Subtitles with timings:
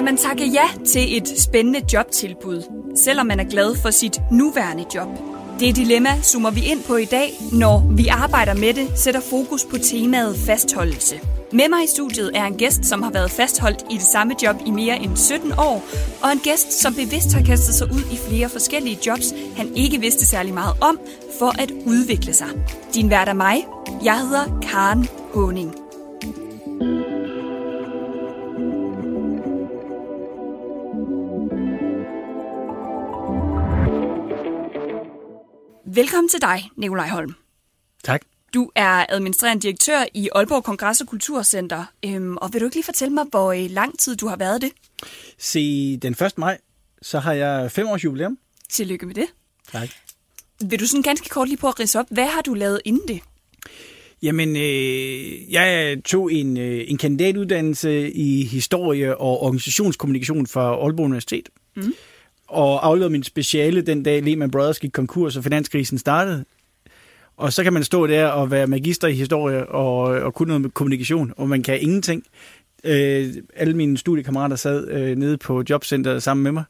[0.00, 2.62] Skal man takke ja til et spændende jobtilbud,
[2.96, 5.08] selvom man er glad for sit nuværende job?
[5.58, 9.64] Det dilemma zoomer vi ind på i dag, når vi arbejder med det, sætter fokus
[9.64, 11.20] på temaet fastholdelse.
[11.52, 14.56] Med mig i studiet er en gæst, som har været fastholdt i det samme job
[14.66, 15.84] i mere end 17 år,
[16.22, 20.00] og en gæst, som bevidst har kastet sig ud i flere forskellige jobs, han ikke
[20.00, 21.00] vidste særlig meget om,
[21.38, 22.48] for at udvikle sig.
[22.94, 23.66] Din vært er mig.
[24.04, 25.79] Jeg hedder Karen Håning.
[36.00, 37.34] Velkommen til dig, Nikolaj Holm.
[38.04, 38.22] Tak.
[38.54, 41.84] Du er administrerende direktør i Aalborg Kongress- og Kulturcenter.
[42.04, 44.62] Øhm, og vil du ikke lige fortælle mig, hvor øh, lang tid du har været
[44.62, 44.70] det?
[45.38, 46.38] Se, den 1.
[46.38, 46.58] maj,
[47.02, 48.38] så har jeg fem års jubilæum.
[48.68, 49.26] Tillykke med det.
[49.72, 49.88] Tak.
[50.64, 53.08] Vil du sådan ganske kort lige på at ridse op, hvad har du lavet inden
[53.08, 53.20] det?
[54.22, 61.48] Jamen, øh, jeg tog en, øh, en kandidatuddannelse i historie og organisationskommunikation fra Aalborg Universitet.
[61.76, 61.94] Mm.
[62.50, 66.44] Og afleverede min speciale den dag Lehman Brothers gik konkurs, og finanskrisen startede.
[67.36, 70.60] Og så kan man stå der og være magister i historie og, og kunne noget
[70.60, 72.24] med kommunikation, og man kan ingenting.
[72.84, 76.64] Øh, alle mine studiekammerater sad øh, nede på jobcenteret sammen med mig,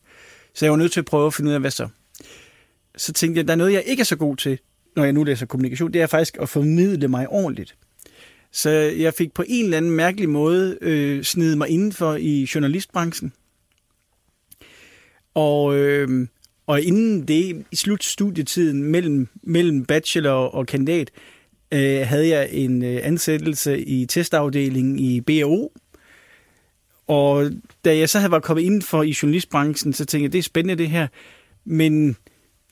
[0.55, 1.89] så jeg var nødt til at prøve at finde ud af, hvad så.
[2.97, 4.59] Så tænkte jeg, der er noget, jeg ikke er så god til,
[4.97, 7.77] når jeg nu læser kommunikation, det er faktisk at formidle mig ordentligt.
[8.53, 13.33] Så jeg fik på en eller anden mærkelig måde øh, snedet mig indenfor i journalistbranchen.
[15.35, 16.27] Og, øh,
[16.67, 21.11] og inden det, i slutstudietiden mellem, mellem bachelor og kandidat,
[21.73, 25.73] øh, havde jeg en øh, ansættelse i testafdelingen i BAO.
[27.07, 27.51] Og
[27.85, 30.83] da jeg så havde været kommet indenfor i journalistbranchen, så tænkte jeg, det er spændende
[30.83, 31.07] det her.
[31.65, 32.17] Men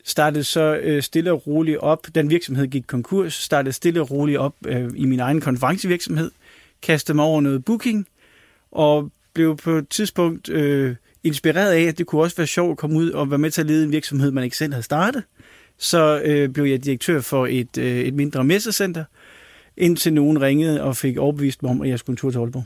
[0.04, 2.06] startede så øh, stille og roligt op.
[2.14, 6.30] Den virksomhed gik konkurs, startede stille og roligt op øh, i min egen konferencevirksomhed,
[6.82, 8.06] kastede mig over noget booking,
[8.70, 10.96] og blev på et tidspunkt øh,
[11.28, 13.60] inspireret af, at det kunne også være sjovt at komme ud og være med til
[13.60, 15.22] at lede en virksomhed, man ikke selv havde startet.
[15.78, 19.04] Så øh, blev jeg direktør for et, øh, et mindre messecenter,
[19.76, 22.64] indtil nogen ringede og fik overbevist mig om, at jeg skulle en tur til Aalborg.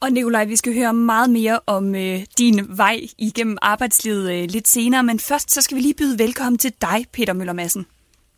[0.00, 4.68] Og Nikolaj, vi skal høre meget mere om øh, din vej igennem arbejdslivet øh, lidt
[4.68, 7.86] senere, men først så skal vi lige byde velkommen til dig, Peter Møller Madsen.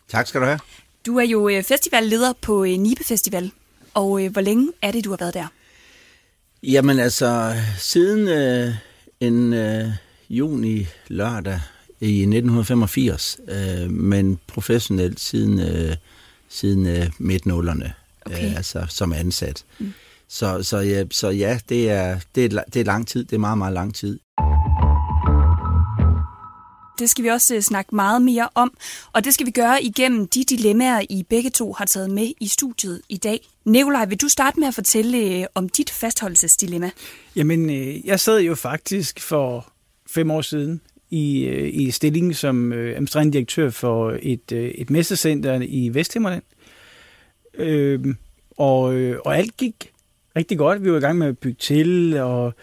[0.08, 0.58] Tak skal du have.
[1.06, 3.50] Du er jo øh, festivalleder på øh, Nibe Festival,
[3.94, 5.46] og øh, hvor længe er det, du har været der?
[6.62, 8.74] Jamen altså, siden øh,
[9.22, 9.88] en øh,
[10.30, 11.60] juni lørdag
[12.00, 15.96] i 1985, øh, men professionelt siden, øh,
[16.48, 17.92] siden øh, midt-nullerne,
[18.26, 18.46] Okay.
[18.50, 19.64] øh, altså som ansat.
[19.78, 19.92] Mm.
[20.28, 23.38] Så, så, ja, så ja, det er, det, er, det er lang tid, det er
[23.38, 24.18] meget, meget lang tid.
[26.98, 28.72] Det skal vi også øh, snakke meget mere om,
[29.12, 32.46] og det skal vi gøre igennem de dilemmaer, I begge to har taget med i
[32.46, 33.48] studiet i dag.
[33.64, 36.90] Nikolaj, vil du starte med at fortælle øh, om dit fastholdelsesdilemma?
[37.36, 39.72] Jamen, øh, jeg sad jo faktisk for
[40.06, 40.80] fem år siden
[41.10, 46.42] i, i stillingen som øh, administrerende direktør for et, øh, et messecenter i Vesthimmerland.
[47.54, 48.14] Øh,
[48.56, 49.92] og, øh, og alt gik
[50.36, 50.84] rigtig godt.
[50.84, 52.54] Vi var i gang med at bygge til, og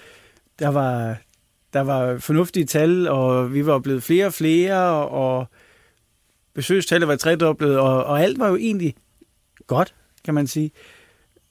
[0.59, 1.17] der var,
[1.73, 5.47] der var fornuftige tal, og vi var blevet flere og flere, og
[6.53, 8.95] besøgstallet var tredoblet, og, og alt var jo egentlig
[9.67, 9.93] godt,
[10.23, 10.71] kan man sige.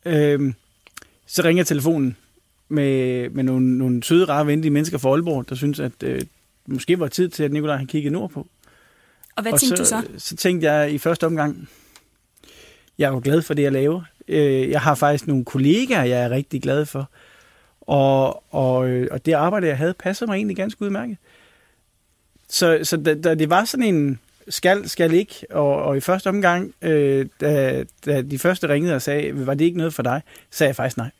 [0.04, 0.52] Øh,
[1.26, 2.16] så ringer telefonen
[2.68, 6.22] med, med nogle, nogle søde, rare, venlige mennesker fra Aalborg, der synes, at øh,
[6.66, 8.46] måske var tid til, at Nikolaj han kiggede nordpå.
[9.36, 10.18] Og hvad og tænkte så, du så?
[10.18, 11.68] Så tænkte jeg i første omgang,
[12.98, 14.02] jeg er jo glad for det, jeg laver.
[14.28, 17.10] Øh, jeg har faktisk nogle kollegaer, jeg er rigtig glad for.
[17.88, 21.16] Og, og, øh, og det arbejde, jeg havde, passer mig egentlig ganske udmærket.
[22.48, 26.28] Så, så da, da det var sådan en skal, skal ikke, og, og i første
[26.28, 30.22] omgang, øh, da, da de første ringede og sagde, var det ikke noget for dig,
[30.50, 31.10] sagde jeg faktisk nej.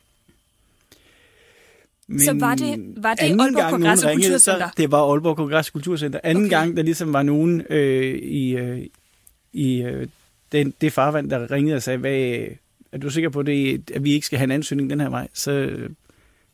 [2.07, 4.71] Men så var det, var det Aalborg Kongress og Kulturcenter?
[4.77, 6.21] det var Aalborg Kongress og Kulturcenter.
[6.23, 6.51] Anden okay.
[6.51, 8.87] gang, der ligesom var nogen øh, i, øh,
[9.53, 10.09] i øh,
[10.53, 12.39] den, det farvand, der ringede og sagde, hvad,
[12.93, 15.29] er du sikker på, det, at vi ikke skal have en ansøgning den her vej?
[15.35, 15.77] Så,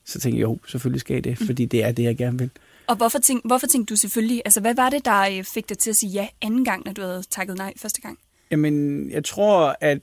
[0.04, 1.46] så tænkte jeg, jo, selvfølgelig skal jeg det, mm.
[1.46, 2.50] fordi det er det, jeg gerne vil.
[2.86, 5.78] Og hvorfor, tænk, hvorfor tænkte du selvfølgelig, altså hvad var det, der øh, fik dig
[5.78, 8.18] til at sige ja anden gang, når du havde takket nej første gang?
[8.50, 9.98] Jamen, jeg tror, at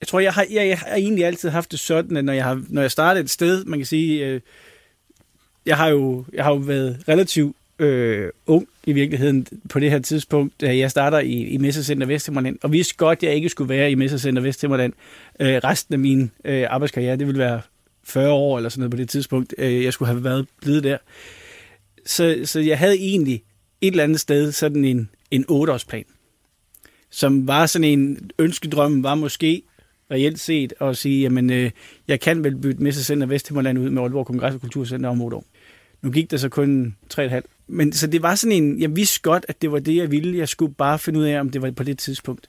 [0.00, 2.44] jeg tror, jeg har, jeg, jeg har egentlig altid haft det sådan, at når jeg,
[2.44, 4.40] har, når jeg startede et sted, man kan sige, øh,
[5.66, 9.98] jeg har jo, jeg har jo været relativt øh, ung i virkeligheden på det her
[9.98, 13.68] tidspunkt, da jeg starter i, i Messecenter Vesthimmerland, og vidste godt, at jeg ikke skulle
[13.68, 14.92] være i Messecenter Vesthimmerland
[15.40, 17.16] øh, resten af min øh, arbejdskarriere.
[17.16, 17.60] Det ville være
[18.10, 20.98] 40 år eller sådan noget på det tidspunkt, øh, jeg skulle have været blevet der.
[22.06, 23.42] Så, så jeg havde egentlig
[23.80, 26.04] et eller andet sted sådan en, en 8-årsplan,
[27.10, 29.62] som var sådan en ønskedrøm, var måske
[30.10, 31.70] reelt set at sige, jamen øh,
[32.08, 35.44] jeg kan vel bytte Messecenter Vesthimmerland ud med Aalborg Kongress- og Kulturcenter om 8 år.
[36.02, 37.40] Nu gik det så kun 3,5.
[37.66, 40.38] Men så det var sådan en, jeg vidste godt, at det var det, jeg ville.
[40.38, 42.48] Jeg skulle bare finde ud af, om det var på det tidspunkt.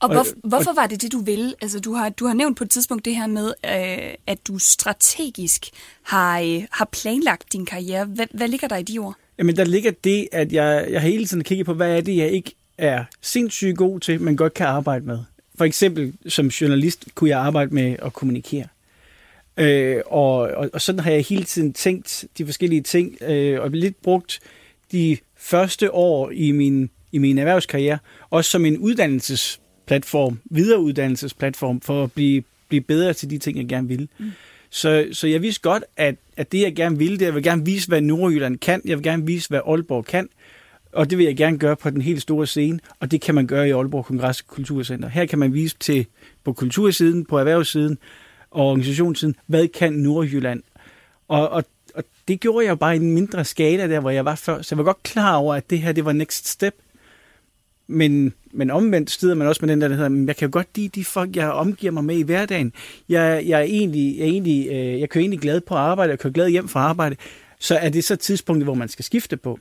[0.00, 1.54] Og, hvor, hvorfor var det det, du ville?
[1.62, 4.58] Altså, du har, du har nævnt på et tidspunkt det her med, øh, at du
[4.58, 5.66] strategisk
[6.02, 8.04] har, øh, har planlagt din karriere.
[8.04, 9.14] Hvad, hvad ligger der i de ord?
[9.38, 12.16] Jamen, der ligger det, at jeg, jeg har hele tiden kigget på, hvad er det,
[12.16, 15.18] jeg ikke er sindssygt god til, men godt kan arbejde med.
[15.58, 18.66] For eksempel som journalist kunne jeg arbejde med at kommunikere.
[19.56, 23.70] Øh, og, og, og sådan har jeg hele tiden tænkt de forskellige ting, øh, og
[23.70, 24.40] lidt brugt
[24.92, 27.98] de første år i min, i min erhvervskarriere,
[28.30, 28.78] også som en
[29.88, 34.08] uddannelsesplatform, videreuddannelsesplatform, for at blive, blive bedre til de ting, jeg gerne vil.
[34.18, 34.30] Mm.
[34.70, 37.64] Så, så jeg vidste godt, at, at det, jeg gerne ville, det jeg vil gerne
[37.64, 40.28] vise, hvad Nordjylland kan, jeg vil gerne vise, hvad Aalborg kan,
[40.92, 43.46] og det vil jeg gerne gøre på den helt store scene, og det kan man
[43.46, 45.08] gøre i Aalborg Kongress Kulturcenter.
[45.08, 46.06] Her kan man vise til
[46.44, 47.98] på kultursiden, på erhvervssiden
[48.50, 50.62] og organisationssiden, hvad kan Nordjylland?
[51.28, 51.64] Og, og,
[51.94, 54.62] og det gjorde jeg jo bare i en mindre skala der, hvor jeg var før,
[54.62, 56.74] så jeg var godt klar over, at det her, det var next step.
[57.90, 60.68] Men, men omvendt stider man også med den der, der hedder, jeg kan jo godt
[60.76, 62.72] lide de folk, jeg omgiver mig med i hverdagen.
[63.08, 66.18] Jeg, jeg, er egentlig, jeg, er egentlig, øh, jeg kører egentlig glad på arbejde, jeg
[66.18, 67.16] kører glad hjem fra arbejde.
[67.58, 69.58] Så er det så tidspunktet, hvor man skal skifte på.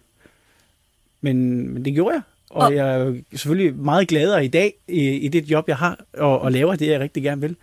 [1.21, 2.21] Men, men det gjorde jeg.
[2.49, 5.99] Og, og jeg er selvfølgelig meget gladere i dag i, i det job, jeg har,
[6.13, 7.55] og, og laver det, jeg rigtig gerne vil.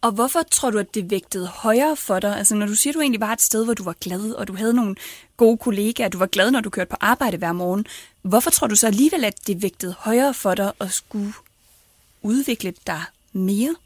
[0.00, 2.36] Og hvorfor tror du, at det vægtede højere for dig?
[2.36, 4.48] Altså når du siger, at du egentlig var et sted, hvor du var glad, og
[4.48, 4.96] du havde nogle
[5.36, 7.86] gode kollegaer, du var glad, når du kørte på arbejde hver morgen.
[8.22, 11.32] Hvorfor tror du så alligevel, at det vægtede højere for dig at skulle
[12.22, 13.00] udvikle dig
[13.32, 13.76] mere?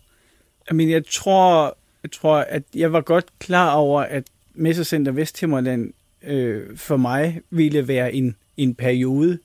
[0.70, 4.24] Jamen, jeg tror, jeg tror, at jeg var godt klar over, at
[4.54, 9.38] Messecenter Vesthimmerland øh, for mig ville være en en periode.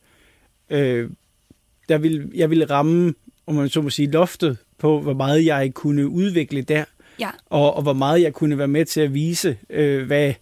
[0.69, 1.09] Øh,
[1.89, 3.13] der vil, jeg ville ramme,
[3.47, 6.83] om man så må sige, loftet på, hvor meget jeg kunne udvikle der,
[7.19, 7.29] ja.
[7.45, 10.33] og, og hvor meget jeg kunne være med til at vise, øh, hvad,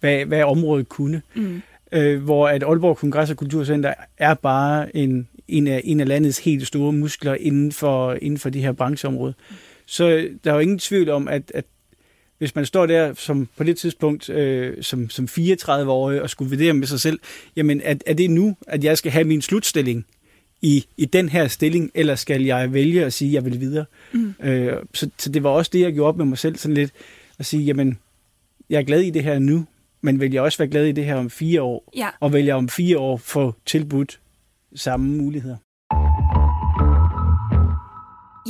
[0.00, 1.22] hvad, hvad området kunne.
[1.34, 1.62] Mm.
[1.92, 6.38] Øh, hvor at Aalborg Kongress og Kulturcenter er bare en, en, af, en af landets
[6.38, 9.32] helt store muskler inden for, inden for de her brancheområder.
[9.50, 9.56] Mm.
[9.86, 11.64] Så der er jo ingen tvivl om, at, at
[12.38, 16.74] hvis man står der som på det tidspunkt øh, som, som 34-årig og skulle vurdere
[16.74, 17.18] med sig selv,
[17.56, 20.06] jamen er, er det nu, at jeg skal have min slutstilling
[20.62, 23.84] i, i den her stilling, eller skal jeg vælge at sige, at jeg vil videre?
[24.12, 24.34] Mm.
[24.42, 26.92] Øh, så, så det var også det, jeg gjorde op med mig selv, sådan lidt
[27.38, 27.98] at sige, jamen,
[28.70, 29.66] jeg er glad i det her nu,
[30.00, 31.92] men vil jeg også være glad i det her om fire år?
[31.96, 32.08] Ja.
[32.20, 34.20] Og vil jeg om fire år få tilbudt
[34.74, 35.56] samme muligheder?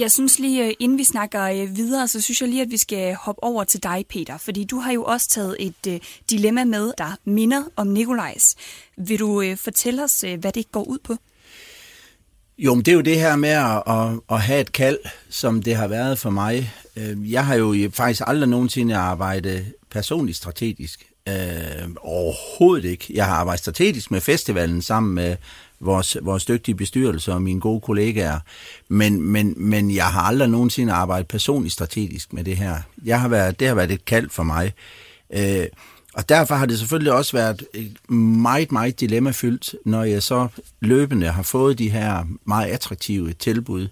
[0.00, 2.76] Jeg synes lige, øh, inden vi snakker øh, videre, så synes jeg lige, at vi
[2.76, 4.38] skal hoppe over til dig, Peter.
[4.38, 5.96] Fordi du har jo også taget et uh,
[6.30, 8.56] dilemma med, der minder om Nikolajs.
[8.96, 11.16] Vil du fortælle os, hvad det går ud på?
[12.58, 14.98] Jo, men det er jo det her med at, at, at have et kald,
[15.30, 16.72] som det har været for mig.
[16.96, 21.06] Øhm, jeg har jo faktisk aldrig nogensinde arbejdet personligt strategisk.
[21.28, 23.06] Øh, overhovedet ikke.
[23.14, 25.36] Jeg har arbejdet strategisk med festivalen sammen med
[25.80, 28.38] vores, vores dygtige bestyrelse og mine gode kollegaer.
[28.88, 32.76] Men, men, men jeg har aldrig nogensinde arbejdet personligt strategisk med det her.
[33.04, 34.72] Jeg har været, det har været et kald for mig.
[35.32, 35.66] Øh,
[36.18, 37.66] og derfor har det selvfølgelig også været
[38.42, 40.48] meget, meget dilemmafyldt, når jeg så
[40.80, 43.88] løbende har fået de her meget attraktive tilbud.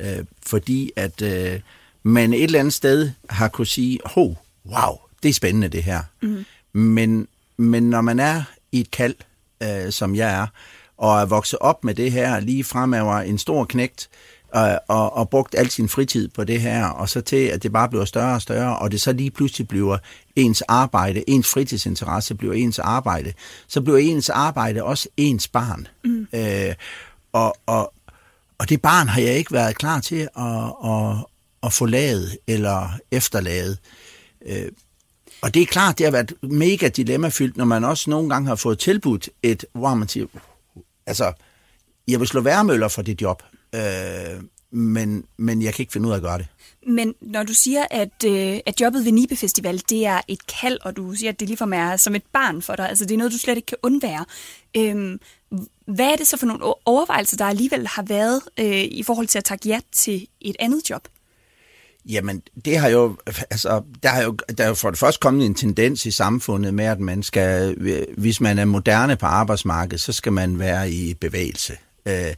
[0.00, 1.60] Øh, fordi at øh,
[2.02, 4.34] man et eller andet sted har kunne sige, ho,
[4.66, 6.02] wow, det er spændende det her.
[6.22, 6.44] Mm.
[6.72, 9.14] Men, men når man er i et kald,
[9.62, 10.46] øh, som jeg er,
[10.96, 14.08] og er vokset op med det her, lige frem var en stor knægt,
[14.54, 17.72] og, og, og brugt al sin fritid på det her, og så til, at det
[17.72, 19.98] bare bliver større og større, og det så lige pludselig bliver
[20.36, 23.32] ens arbejde, ens fritidsinteresse bliver ens arbejde,
[23.68, 25.86] så bliver ens arbejde også ens barn.
[26.04, 26.26] Mm.
[26.32, 26.74] Øh,
[27.32, 27.92] og, og,
[28.58, 31.26] og det barn har jeg ikke været klar til at, at,
[31.62, 33.78] at få lavet eller efterladet.
[34.46, 34.68] Øh,
[35.42, 38.56] og det er klart, det har været mega dilemmafyldt, når man også nogle gange har
[38.56, 40.26] fået tilbudt et, hvor man siger,
[41.06, 41.32] altså,
[42.08, 43.42] jeg vil slå værmøller for det job,
[43.74, 46.46] øh, men, men jeg kan ikke finde ud af at gøre det.
[46.86, 50.78] Men når du siger, at, øh, at jobbet ved Nibe Festival, det er et kald,
[50.82, 53.18] og du siger, at det ligefrem er som et barn for dig, altså det er
[53.18, 54.24] noget, du slet ikke kan undvære.
[54.76, 55.20] Øhm,
[55.86, 59.38] hvad er det så for nogle overvejelser, der alligevel har været øh, i forhold til
[59.38, 61.08] at takke ja til et andet job?
[62.08, 65.46] Jamen, det har jo, altså, der har jo, der er jo for det første kommet
[65.46, 67.76] en tendens i samfundet med, at man skal,
[68.18, 71.76] hvis man er moderne på arbejdsmarkedet, så skal man være i bevægelse.
[72.06, 72.34] Øh,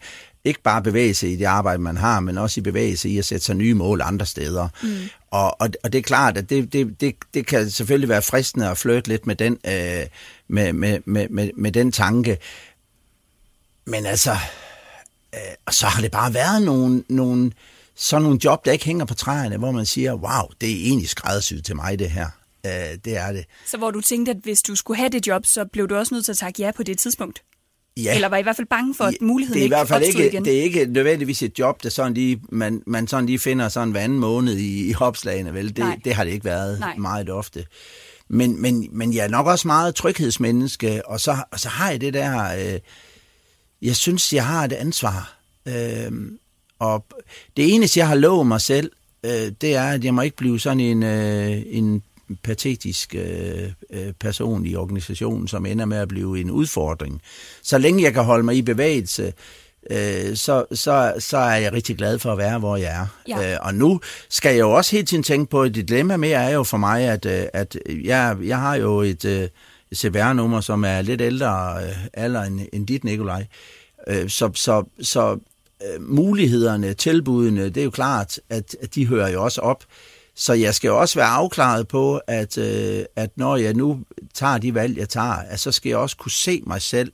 [0.46, 3.44] ikke bare bevægelse i det arbejde, man har, men også i bevægelse i at sætte
[3.44, 4.68] sig nye mål andre steder.
[4.82, 4.96] Mm.
[5.30, 8.68] Og, og, og det er klart, at det, det, det, det kan selvfølgelig være fristende
[8.70, 10.06] at flytte lidt med den, øh,
[10.48, 12.38] med, med, med, med, med den tanke.
[13.84, 14.36] Men altså,
[15.34, 17.52] øh, så har det bare været nogle, nogle,
[17.94, 21.08] sådan nogle job, der ikke hænger på træerne, hvor man siger, wow, det er egentlig
[21.08, 22.26] skræddersyet til mig, det her.
[22.66, 23.44] Øh, det er det.
[23.66, 26.14] Så hvor du tænkte, at hvis du skulle have det job, så blev du også
[26.14, 27.42] nødt til at takke ja på det tidspunkt?
[27.96, 28.14] Ja.
[28.14, 30.04] Eller var I, i hvert fald bange for, at muligheden det er i hvert fald
[30.04, 33.38] ikke ikke, Det er ikke nødvendigvis et job, der sådan lige, man, man sådan lige
[33.38, 35.54] finder sådan hver anden måned i, i opslagene.
[35.54, 35.76] Vel?
[35.76, 36.96] Det, det har det ikke været Nej.
[36.96, 37.66] meget ofte.
[38.28, 42.00] Men, men, men jeg er nok også meget tryghedsmenneske, og så, og så har jeg
[42.00, 42.56] det der...
[42.74, 42.80] Øh,
[43.82, 45.38] jeg synes, jeg har et ansvar.
[45.68, 46.12] Øh,
[46.78, 47.06] og
[47.56, 48.92] det eneste, jeg har lovet mig selv,
[49.24, 52.02] øh, det er, at jeg må ikke blive sådan en, øh, en
[52.42, 57.22] patetisk øh, øh, person i organisationen, som ender med at blive en udfordring.
[57.62, 59.32] Så længe jeg kan holde mig i bevægelse,
[59.90, 63.06] øh, så, så, så er jeg rigtig glad for at være, hvor jeg er.
[63.28, 63.52] Ja.
[63.52, 66.50] Øh, og nu skal jeg jo også hele tiden tænke på, det dilemma mere er
[66.50, 69.48] jo for mig, at, øh, at jeg, jeg har jo et, øh,
[69.90, 73.46] et CVR-nummer, som er lidt ældre øh, alder end, end dit, Nikolaj.
[74.08, 75.38] Øh, så, så, så
[75.82, 79.84] øh, mulighederne, tilbudene, det er jo klart, at, at de hører jo også op.
[80.36, 84.00] Så jeg skal også være afklaret på, at, øh, at når jeg nu
[84.34, 87.12] tager de valg, jeg tager, at så skal jeg også kunne se mig selv,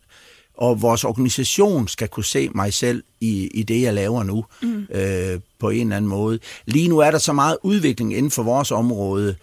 [0.57, 4.87] og vores organisation skal kunne se mig selv i, i det, jeg laver nu, mm.
[4.91, 6.39] øh, på en eller anden måde.
[6.67, 9.37] Lige nu er der så meget udvikling inden for vores område,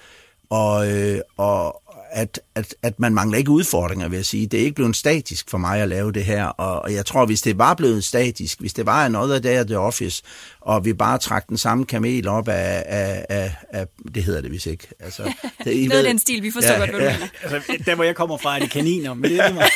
[0.50, 4.48] og, øh, og, at, at, at man mangler ikke udfordringer, vil jeg sige.
[4.48, 7.26] Det er ikke blevet statisk for mig at lave det her, og, og jeg tror,
[7.26, 10.24] hvis det var blevet statisk, hvis det var noget af The Office,
[10.62, 14.50] og vi bare trak den samme kamel op af, af, af, af det hedder det
[14.50, 14.88] hvis ikke.
[15.00, 15.24] Altså,
[15.64, 17.14] det, I noget ved, den stil, vi forstår ja, godt, hvad ja.
[17.14, 17.56] du mener.
[17.56, 19.70] Altså, der, hvor jeg kommer fra, er det kaniner, men det er mig.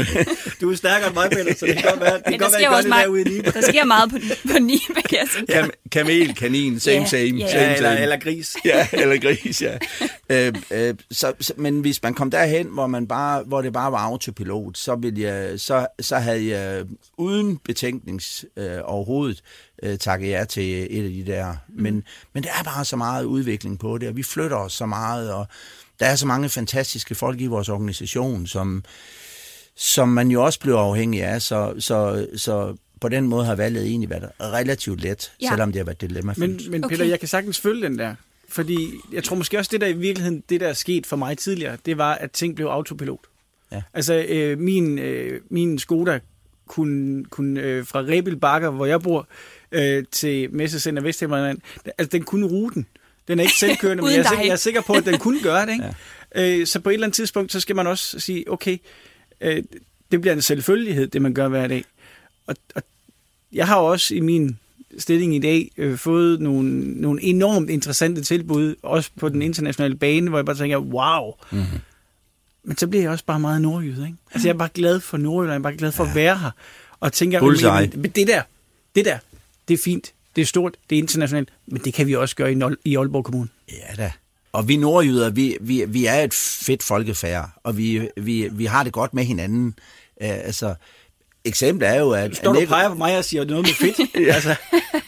[0.60, 2.82] du er stærkere end mig, Peter, så det kan godt være, det kan godt være,
[2.82, 3.50] det derude i Nibe.
[3.50, 4.18] Der sker meget på,
[4.52, 5.46] på Nibe, kan jeg sige.
[5.46, 7.50] Kam, kamel, kanin, same, yeah, same, yeah.
[7.50, 8.56] same, ja, eller, eller gris.
[8.64, 9.78] ja, eller gris, ja.
[10.48, 13.92] øh, øh, så, så, men hvis man kom derhen, hvor, man bare, hvor det bare
[13.92, 16.84] var autopilot, så, ville jeg, så, så havde jeg
[17.18, 19.42] uden betænknings øh, overhovedet
[19.82, 21.52] øh, takket ja til et af de der.
[21.68, 21.82] Mm.
[21.82, 24.86] Men, men der er bare så meget udvikling på det, og vi flytter os så
[24.86, 25.46] meget, og
[26.00, 28.84] der er så mange fantastiske folk i vores organisation, som,
[29.76, 33.86] som man jo også bliver afhængig af, så, så, så på den måde har valget
[33.86, 35.48] egentlig været relativt let, ja.
[35.48, 36.34] selvom det har været dilemma.
[36.36, 37.08] Men, men Peter, okay.
[37.08, 38.14] jeg kan sagtens følge den der,
[38.52, 41.38] fordi jeg tror måske også, det der i virkeligheden, det der er sket for mig
[41.38, 43.20] tidligere, det var, at ting blev autopilot.
[43.72, 43.82] Ja.
[43.94, 46.20] Altså, øh, min, øh, min Skoda
[46.68, 49.28] kunne, kunne øh, fra Rebil Bakker, hvor jeg bor,
[49.72, 51.58] øh, til Messecenter Vesthimmerland,
[51.98, 52.86] altså den kunne ruten.
[53.28, 55.42] Den er ikke selvkørende, men jeg er, sikker, jeg er sikker på, at den kunne
[55.42, 55.72] gøre det.
[55.72, 55.84] Ikke?
[56.34, 56.60] Ja.
[56.60, 58.78] Øh, så på et eller andet tidspunkt, så skal man også sige, okay,
[59.40, 59.62] øh,
[60.10, 61.84] det bliver en selvfølgelighed, det man gør hver dag.
[62.46, 62.82] Og, og
[63.52, 64.58] jeg har også i min
[64.98, 66.70] stilling i dag øh, fået nogle,
[67.00, 71.32] nogle enormt interessante tilbud, også på den internationale bane, hvor jeg bare tænker, wow.
[71.52, 71.80] Mm-hmm.
[72.64, 74.16] Men så bliver jeg også bare meget nordjyd, ikke?
[74.32, 76.10] Altså jeg er bare glad for Nordjylland, jeg er bare glad for ja.
[76.10, 76.50] at være her.
[77.00, 77.40] Og tænker,
[77.80, 78.42] men, men det der,
[78.94, 79.18] det der,
[79.68, 82.52] det er fint, det er stort, det er internationalt, men det kan vi også gøre
[82.52, 83.48] i, i Aalborg Kommune.
[83.68, 84.12] Ja da.
[84.52, 88.84] Og vi nordjyder, vi, vi, vi er et fedt folkefærd, og vi, vi, vi har
[88.84, 89.66] det godt med hinanden.
[90.20, 90.74] Uh, altså,
[91.44, 92.36] eksempel er jo, at...
[92.36, 94.16] Står du peger på mig og siger noget med fedt?
[94.36, 94.54] altså.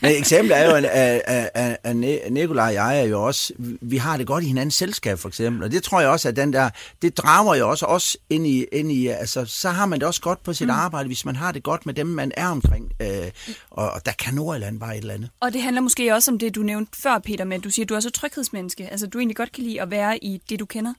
[0.01, 1.97] Men eksempel er jo, at, at, at, at
[2.33, 3.53] Nikolaj og jeg er jo også...
[3.81, 5.63] Vi har det godt i hinandens selskab, for eksempel.
[5.63, 6.71] Og det tror jeg også, at den der...
[7.03, 8.65] Det drager jo også os ind i...
[8.73, 10.71] Ind i altså, så har man det også godt på sit mm.
[10.71, 12.93] arbejde, hvis man har det godt med dem, man er omkring.
[13.01, 13.31] Øh,
[13.71, 15.31] og, og der kan Nordjylland bare et eller andet.
[15.41, 17.89] Og det handler måske også om det, du nævnte før, Peter, men du siger, at
[17.89, 18.89] du er så tryghedsmenneske.
[18.91, 20.95] Altså, du egentlig godt kan lide at være i det, du kender.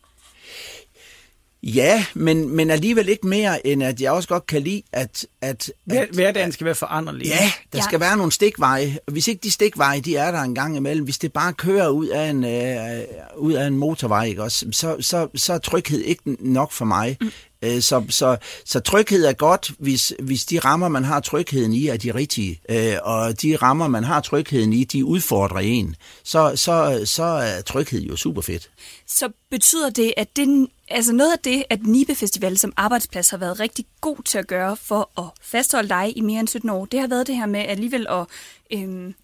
[1.66, 5.26] Ja, men, men alligevel ikke mere, end at jeg også godt kan lide, at...
[5.42, 7.28] at, at Hverdagen skal være foranderlig.
[7.28, 7.82] Ja, der ja.
[7.82, 8.98] skal være nogle stikveje.
[9.08, 12.08] Hvis ikke de stikveje, de er der en gang imellem, hvis det bare kører ud
[12.08, 13.04] af en, øh,
[13.38, 17.18] ud af en motorvej, ikke, også, så, så, så er tryghed ikke nok for mig.
[17.22, 17.32] Mm.
[17.62, 21.88] Øh, så, så, så tryghed er godt, hvis, hvis de rammer, man har trygheden i,
[21.88, 26.52] er de rigtige, øh, og de rammer, man har trygheden i, de udfordrer en, så,
[26.56, 28.70] så, så er tryghed jo super fedt.
[29.08, 33.38] Så betyder det, at det, altså noget af det, at Nibe Festival som arbejdsplads har
[33.38, 36.86] været rigtig god til at gøre for at fastholde dig i mere end 17 år,
[36.86, 38.26] det har været det her med alligevel at,
[38.74, 39.16] øhm,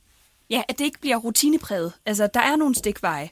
[0.49, 1.93] ja, at det ikke bliver rutinepræget.
[2.05, 3.29] Altså, der er nogle stikveje,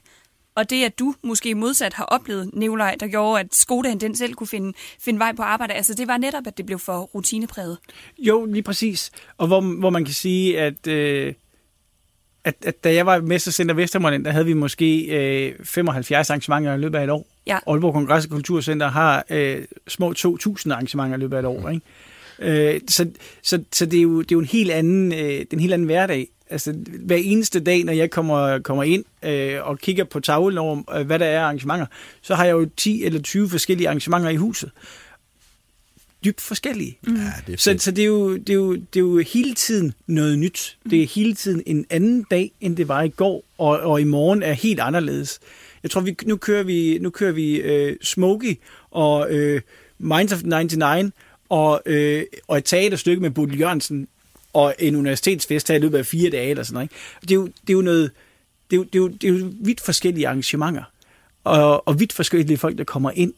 [0.54, 4.34] og det, at du måske modsat har oplevet, Nikolaj, der gjorde, at Skodaen den selv
[4.34, 7.78] kunne finde, finde vej på arbejde, altså det var netop, at det blev for rutinepræget.
[8.18, 9.10] Jo, lige præcis.
[9.38, 11.34] Og hvor, hvor man kan sige, at, øh,
[12.44, 16.78] at, at da jeg var Mestercenter Vestermålen, der havde vi måske øh, 75 arrangementer i
[16.78, 17.26] løbet af et år.
[17.46, 17.58] Ja.
[17.66, 21.68] Aalborg Kongress og Kulturcenter har øh, små 2.000 arrangementer i løbet af et år.
[21.68, 21.86] Ikke?
[22.40, 23.06] Øh, så
[23.42, 25.86] så, så det, er jo, det er jo en helt anden, øh, en helt anden
[25.86, 30.58] hverdag altså, hver eneste dag, når jeg kommer, kommer ind øh, og kigger på tavlen
[30.58, 31.86] over, øh, hvad der er arrangementer,
[32.22, 34.70] så har jeg jo 10 eller 20 forskellige arrangementer i huset.
[36.24, 36.98] Dybt forskellige.
[37.02, 37.16] Mm.
[37.16, 39.54] Ja, det er så, så det, er jo, det, er jo, det er jo hele
[39.54, 40.78] tiden noget nyt.
[40.84, 40.90] Mm.
[40.90, 44.04] Det er hele tiden en anden dag, end det var i går, og, og i
[44.04, 45.40] morgen er helt anderledes.
[45.82, 48.58] Jeg tror, vi, nu kører vi, nu kører vi øh, Smokey
[48.90, 49.60] og øh,
[49.98, 51.12] Minds of 99,
[51.50, 54.08] og, øh, og et teaterstykke med Bodil Jørgensen
[54.52, 56.84] og en universitetsfest her i løbet af fire dage eller sådan noget.
[56.84, 56.94] Ikke?
[57.20, 58.10] Det, er jo, det er jo noget,
[58.70, 60.84] det er jo, det er jo, det er jo vidt forskellige arrangementer,
[61.44, 63.32] og, og vidt forskellige folk, der kommer ind,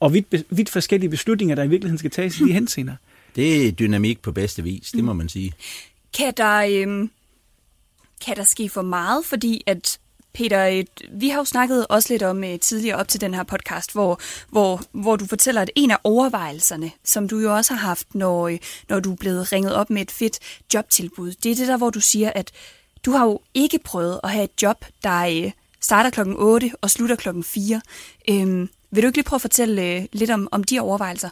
[0.00, 2.94] og vidt, vidt forskellige beslutninger, der i virkeligheden skal tages i de henseender.
[3.36, 5.52] Det er dynamik på bedste vis, det må man sige.
[6.18, 7.10] Kan der, øhm,
[8.24, 9.98] kan der ske for meget, fordi at
[10.34, 13.42] Peter, øh, vi har jo snakket også lidt om øh, tidligere op til den her
[13.42, 17.80] podcast, hvor, hvor, hvor du fortæller, at en af overvejelserne, som du jo også har
[17.80, 18.58] haft, når, øh,
[18.88, 20.38] når du er blevet ringet op med et fedt
[20.74, 22.50] jobtilbud, det er det der, hvor du siger, at
[23.04, 27.16] du har jo ikke prøvet at have et job, der starter klokken 8 og slutter
[27.16, 27.80] klokken 4.
[28.30, 31.28] Øhm, vil du ikke lige prøve at fortælle lidt om, om de overvejelser?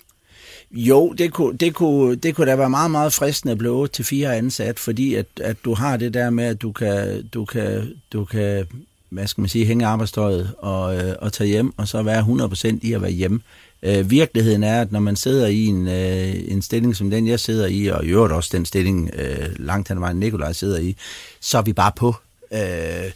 [0.71, 4.05] Jo, det kunne, det, kunne, det kunne da være meget, meget fristende at blive til
[4.05, 7.95] fire ansat, fordi at, at du har det der med, at du kan, du kan,
[8.13, 8.67] du kan
[9.09, 12.79] hvad skal man sige, hænge arbejdstøjet og, øh, og tage hjem, og så være 100%
[12.83, 13.41] i at være hjemme.
[13.83, 17.41] Øh, virkeligheden er, at når man sidder i en, øh, en stilling som den, jeg
[17.41, 20.79] sidder i, og i øvrigt også den stilling, øh, langt hen ad vejen Nikolaj sidder
[20.79, 20.97] i,
[21.41, 22.15] så er vi bare på.
[22.53, 23.11] Øh,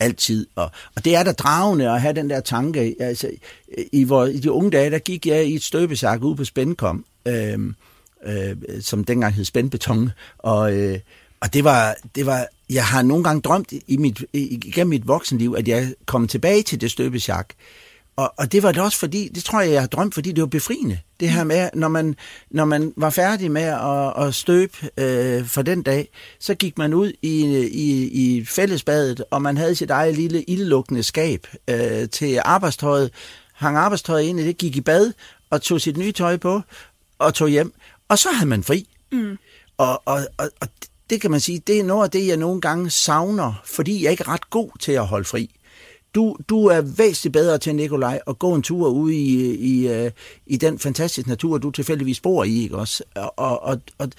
[0.00, 0.46] altid.
[0.54, 2.96] Og, og det er da dragende at have den der tanke.
[3.00, 3.30] Altså,
[3.92, 7.04] i, hvor, I de unge dage, der gik jeg i et støbesak ude på Spændkom,
[7.26, 7.58] øh,
[8.26, 10.98] øh, som dengang hed Spændbeton, og, øh,
[11.40, 15.54] og det var, det var, jeg har nogle gange drømt i mit, igennem mit voksenliv,
[15.58, 17.48] at jeg kom tilbage til det støbesjak.
[18.20, 20.40] Og, og det var det også fordi, det tror jeg, jeg har drømt, fordi det
[20.40, 20.98] var befriende.
[21.20, 22.16] Det her med, når man,
[22.50, 26.08] når man var færdig med at, at støbe øh, for den dag,
[26.40, 31.02] så gik man ud i, i, i fællesbadet, og man havde sit eget lille ildlukkende
[31.02, 33.10] skab øh, til arbejdstøjet,
[33.54, 35.12] hang arbejdstøjet ind i det, gik i bad
[35.50, 36.60] og tog sit nye tøj på
[37.18, 37.72] og tog hjem.
[38.08, 38.88] Og så havde man fri.
[39.12, 39.38] Mm.
[39.78, 40.68] Og, og, og, og
[41.10, 44.10] det kan man sige, det er noget af det, jeg nogle gange savner, fordi jeg
[44.10, 45.50] ikke er ret god til at holde fri.
[46.14, 50.10] Du, du er væsentligt bedre til, Nikolaj, at gå en tur ude i, i, øh,
[50.46, 53.04] i den fantastiske natur, du tilfældigvis bor i, ikke også?
[53.14, 54.10] Og, og, og,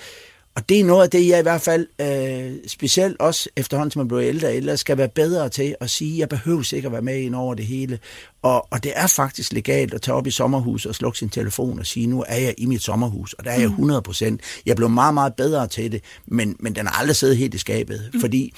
[0.55, 3.99] og det er noget af det, jeg i hvert fald, øh, specielt også efterhånden, som
[3.99, 7.01] man bliver ældre ældre, skal være bedre til at sige, jeg behøver ikke at være
[7.01, 7.99] med ind over det hele.
[8.41, 11.79] Og, og det er faktisk legalt at tage op i sommerhus og slukke sin telefon
[11.79, 14.03] og sige, nu er jeg i mit sommerhus, og der er jeg 100 mm.
[14.03, 14.41] procent.
[14.65, 17.57] Jeg blev meget, meget bedre til det, men, men den har aldrig siddet helt i
[17.57, 18.19] skabet, mm.
[18.19, 18.53] fordi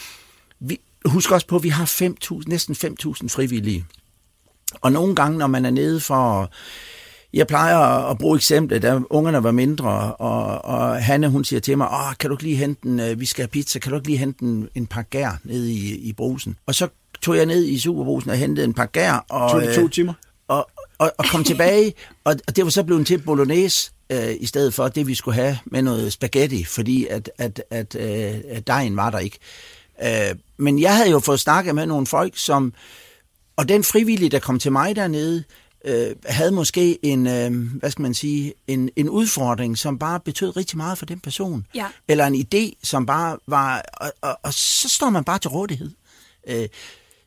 [0.60, 3.86] vi, husk også på, at vi har 5.000, næsten 5.000 frivillige.
[4.82, 6.52] Og nogle gange, når man er nede for
[7.34, 7.78] jeg plejer
[8.10, 12.14] at bruge eksemplet, da ungerne var mindre, og, og Hanne, hun siger til mig, Åh,
[12.20, 14.18] kan du ikke lige hente en, øh, vi skal have pizza, kan du ikke lige
[14.18, 16.56] hente en, en par gær ned i, i brusen?
[16.66, 16.88] Og så
[17.22, 19.26] tog jeg ned i superbrusen og hentede en par gær.
[19.30, 20.14] Og, tog det to øh, timer?
[20.48, 21.94] Og, og, og kom tilbage,
[22.26, 25.36] og, og det var så blevet til bolognese, øh, i stedet for det, vi skulle
[25.36, 29.40] have med noget spaghetti, fordi at, at, at, øh, at dejen var der ikke.
[30.04, 32.74] Øh, men jeg havde jo fået snakket med nogle folk, som,
[33.56, 35.44] og den frivillige, der kom til mig dernede,
[35.86, 40.58] øh, havde måske en, øh, hvad skal man sige, en, en udfordring, som bare betød
[40.58, 41.66] rigtig meget for den person.
[41.76, 41.88] Ja.
[42.08, 45.92] Eller en idé, som bare var, og, og, og så står man bare til rådighed.
[46.48, 46.68] Øh,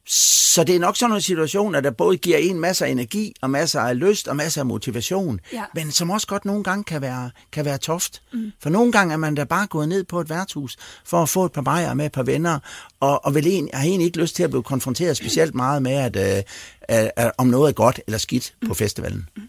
[0.08, 3.34] så det er nok sådan en situation, at der både giver en masser af energi,
[3.42, 5.64] og masser af lyst, og masser af motivation, ja.
[5.74, 8.22] men som også godt nogle gange kan være, kan være toft.
[8.32, 8.52] Mm.
[8.62, 11.44] For nogle gange er man da bare gået ned på et værtshus, for at få
[11.44, 12.58] et par bajer med et par venner,
[13.00, 15.92] og, og vil en, har egentlig ikke lyst til at blive konfronteret specielt meget med,
[15.92, 16.44] at, at,
[16.82, 18.68] at, at om noget er godt eller skidt mm.
[18.68, 19.28] på festivalen.
[19.36, 19.42] Mm.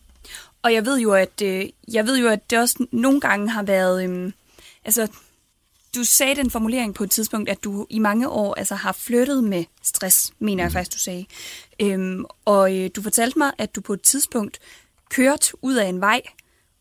[0.64, 3.64] Og jeg ved jo, at øh, jeg ved jo, at det også nogle gange har
[3.64, 4.32] været, øh,
[4.86, 5.08] altså,
[5.98, 9.44] du sagde den formulering på et tidspunkt, at du i mange år altså, har flyttet
[9.44, 11.26] med stress, mener jeg faktisk, du sagde.
[11.82, 14.60] Øhm, og øh, du fortalte mig, at du på et tidspunkt
[15.10, 16.22] kørt ud af en vej,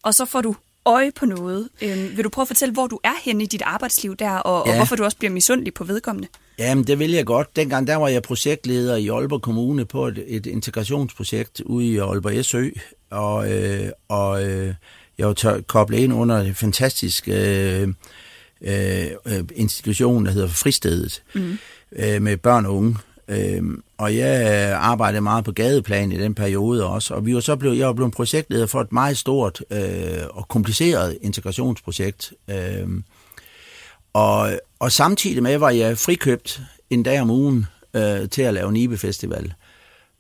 [0.03, 0.55] og så får du
[0.87, 1.69] øje på noget.
[1.83, 4.67] Øhm, vil du prøve at fortælle, hvor du er henne i dit arbejdsliv der, og,
[4.67, 4.71] ja.
[4.71, 6.29] og hvorfor du også bliver misundelig på vedkommende?
[6.59, 7.57] Jamen, det vil jeg godt.
[7.57, 12.45] Dengang der var jeg projektleder i Aalborg Kommune på et, et integrationsprojekt ude i Aalborg
[12.45, 12.69] Sø,
[13.11, 14.75] og, øh, og øh,
[15.19, 17.89] jeg var koblet ind under en fantastisk øh,
[18.61, 21.59] øh, institution, der hedder Fristedet, mm.
[21.93, 22.97] øh, med børn og unge.
[23.29, 23.63] Øh,
[23.99, 27.79] og jeg arbejdede meget på gadeplan i den periode også, og vi var så blevet,
[27.79, 32.33] jeg var blevet projektleder for et meget stort øh, og kompliceret integrationsprojekt.
[32.51, 32.89] Øh,
[34.13, 38.73] og, og samtidig med var jeg frikøbt en dag om ugen øh, til at lave
[38.73, 39.53] Nibe Festival.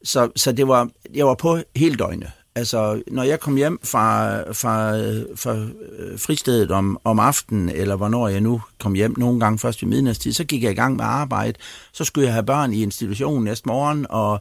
[0.04, 2.30] Så, så det var, jeg var på hele døgnet.
[2.56, 4.92] Altså, når jeg kom hjem fra, fra,
[5.34, 5.56] fra
[5.98, 9.84] øh, fristedet om, om aftenen, eller hvornår jeg nu kom hjem, nogle gange først i
[9.84, 11.58] midnatstid, så gik jeg i gang med arbejde.
[11.92, 14.40] Så skulle jeg have børn i institutionen næste morgen, og,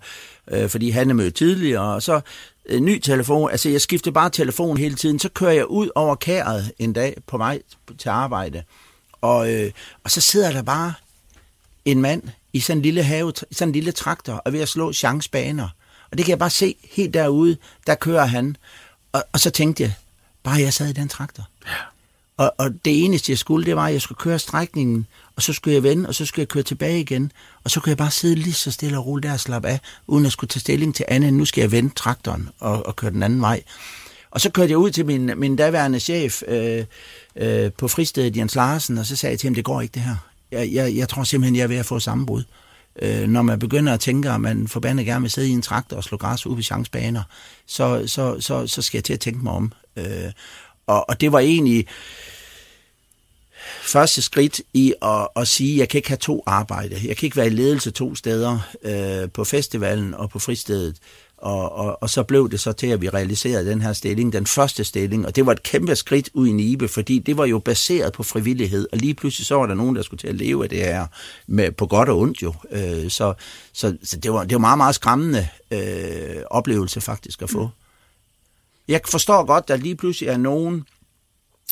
[0.52, 2.22] øh, fordi han er mødt tidligere, og så en
[2.76, 3.52] øh, ny telefon.
[3.52, 5.20] Altså, jeg skifter bare telefon hele tiden.
[5.20, 7.62] Så kører jeg ud over kæret en dag på vej
[7.98, 8.64] til arbejde.
[9.22, 9.72] Og, øh,
[10.04, 10.94] og så sidder der bare
[11.86, 12.24] en mand
[12.54, 15.70] i sådan en lille have, sådan en lille traktor, og ved at slå chancebaner.
[16.16, 18.58] Og det kan jeg bare se helt derude, der kører han.
[19.12, 19.94] Og, og så tænkte jeg,
[20.44, 21.48] bare jeg sad i den traktor.
[21.66, 21.72] Ja.
[22.38, 25.54] Og, og det eneste, jeg skulle, det var, at jeg skulle køre strækningen, og så
[25.54, 27.32] skulle jeg vende, og så skulle jeg køre tilbage igen.
[27.64, 29.80] Og så kunne jeg bare sidde lige så stille og roligt der og slappe af,
[30.08, 33.12] uden at skulle tage stilling til andet, nu skal jeg vende traktoren og, og køre
[33.12, 33.64] den anden vej.
[34.32, 36.86] Og så kørte jeg ud til min, min daværende chef øh,
[37.36, 40.02] øh, på fristedet, Jens Larsen, og så sagde jeg til ham, det går ikke det
[40.02, 40.16] her.
[40.52, 42.44] Jeg, jeg, jeg tror simpelthen, jeg er ved at få sammenbrud
[43.02, 45.98] øh, når man begynder at tænke, at man forbandet gerne vil sidde i en traktor
[45.98, 47.24] og slå græs ud på chancebaner,
[47.68, 49.74] så, så, så, så skal jeg til at tænke mig om.
[49.96, 50.32] Øh,
[50.88, 51.88] og, og det var egentlig
[53.82, 57.00] første skridt i at, at sige, at jeg kan ikke have to arbejde.
[57.06, 60.98] Jeg kan ikke være i ledelse to steder, øh, på festivalen og på fristedet.
[61.46, 64.46] Og, og, og så blev det så til, at vi realiserede den her stilling, den
[64.46, 67.60] første stilling, og det var et kæmpe skridt ud i Nibe, fordi det var jo
[67.60, 70.64] baseret på frivillighed, og lige pludselig så var der nogen, der skulle til at leve
[70.64, 71.08] af det her,
[71.48, 72.54] med, på godt og ondt jo.
[72.72, 73.34] Øh, så
[73.74, 77.70] så, så det, var, det var meget, meget skræmmende øh, oplevelse faktisk at få.
[78.88, 80.84] Jeg forstår godt, at lige pludselig er nogen,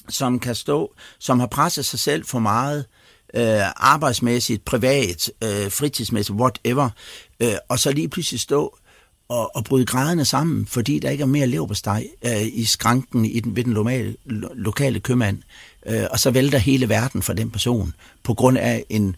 [0.09, 2.85] som kan stå, som har presset sig selv for meget,
[3.33, 6.89] øh, arbejdsmæssigt, privat, øh, fritidsmæssigt, whatever,
[7.39, 8.77] øh, og så lige pludselig stå
[9.27, 13.39] og, og bryde grædende sammen, fordi der ikke er mere leverpostej øh, i skranken i
[13.39, 15.41] den, ved den lokale, lo, lokale købmand.
[15.85, 19.15] Øh, og så vælter hele verden for den person, på grund af en,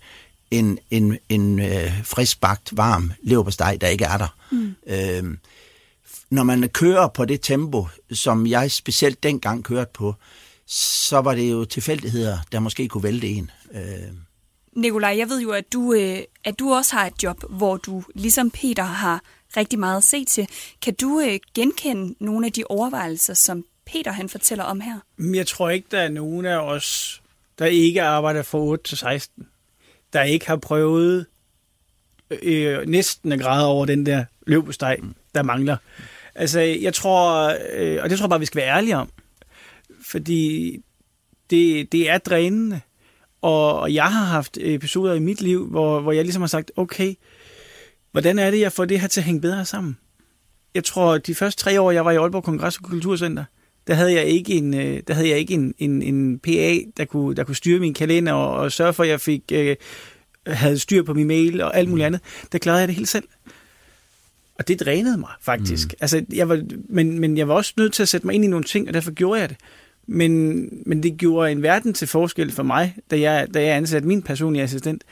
[0.51, 4.35] en, en, en øh, friskbagt, varm leverpostej, der ikke er der.
[4.51, 4.75] Mm.
[4.87, 5.37] Øh,
[6.29, 10.15] når man kører på det tempo, som jeg specielt dengang kørte på,
[10.67, 13.51] så var det jo tilfældigheder, der måske kunne vælte en.
[13.73, 13.81] Øh.
[14.75, 18.03] Nikolaj, jeg ved jo, at du, øh, at du også har et job, hvor du
[18.15, 19.21] ligesom Peter har
[19.57, 20.47] rigtig meget at se til.
[20.81, 24.99] Kan du øh, genkende nogle af de overvejelser, som Peter han fortæller om her?
[25.35, 27.21] Jeg tror ikke, der er nogen af os,
[27.59, 29.47] der ikke arbejder fra 8 til 16,
[30.13, 31.25] der ikke har prøvet
[32.41, 34.97] øh, næsten at græde over den der løbesteg,
[35.35, 35.77] der mangler.
[36.35, 39.09] Altså, jeg tror, øh, og det tror jeg bare, vi skal være ærlige om,
[40.01, 40.77] fordi
[41.49, 42.81] det, det er drænende.
[43.41, 46.71] Og, og jeg har haft episoder i mit liv, hvor, hvor jeg ligesom har sagt,
[46.75, 47.13] okay,
[48.15, 49.97] hvordan er det, jeg får det her til at hænge bedre sammen?
[50.75, 53.43] Jeg tror, de første tre år, jeg var i Aalborg Kongress og Kulturcenter,
[53.87, 57.05] der havde jeg ikke en, øh, der havde jeg ikke en, en, en PA, der
[57.05, 59.75] kunne, der kunne styre min kalender og, og sørge for, at jeg fik, øh,
[60.47, 62.21] havde styr på min mail og alt muligt andet.
[62.51, 63.27] Der klarede jeg det helt selv.
[64.59, 65.87] Og det drænede mig faktisk.
[65.87, 65.97] Mm.
[66.01, 68.47] Altså, jeg var, men, men jeg var også nødt til at sætte mig ind i
[68.47, 69.57] nogle ting, og derfor gjorde jeg det.
[70.07, 74.07] Men, men det gjorde en verden til forskel for mig, da jeg, da jeg ansatte
[74.07, 75.03] min personlige assistent,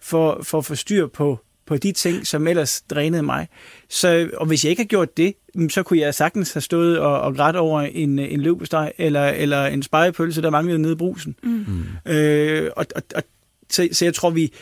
[0.00, 3.48] for, for at få styr på, på de ting, som ellers drænede mig.
[3.88, 5.34] Så, og hvis jeg ikke har gjort det,
[5.68, 9.66] så kunne jeg sagtens have stået og, og grædt over en, en løbesteg, eller, eller
[9.66, 11.36] en spejepølse, der manglede nede i brusen.
[11.42, 12.12] Mm.
[12.12, 13.22] Øh, og, og, og,
[13.70, 14.52] så, så jeg tror, vi...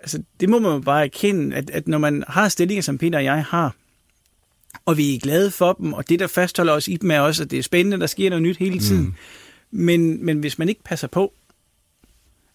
[0.00, 3.24] Altså, det må man bare erkende, at, at når man har stillinger, som Peter og
[3.24, 3.74] jeg har,
[4.84, 7.42] og vi er glade for dem, og det, der fastholder os i dem, er også,
[7.42, 9.04] at det er spændende, der sker noget nyt hele tiden.
[9.04, 9.14] Mm.
[9.70, 11.32] Men, men hvis man ikke passer på,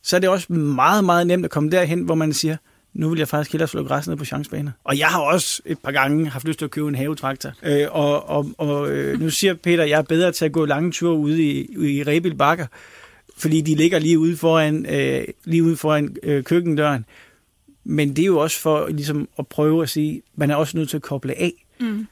[0.01, 2.57] så er det også meget, meget nemt at komme derhen, hvor man siger,
[2.93, 4.71] nu vil jeg faktisk hellere slå græs ned på chancebaner.
[4.83, 7.51] Og jeg har også et par gange haft lyst til at købe en havetraktor.
[7.63, 10.65] Øh, og og, og øh, nu siger Peter, at jeg er bedre til at gå
[10.65, 12.67] lange ture ude i, i Rebild Bakker,
[13.37, 17.05] fordi de ligger lige ude foran, øh, lige ude foran øh, køkkendøren.
[17.83, 20.89] Men det er jo også for ligesom at prøve at sige, man er også nødt
[20.89, 21.65] til at koble af.
[21.79, 22.07] Mm.